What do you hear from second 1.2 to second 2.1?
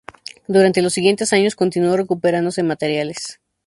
años continuó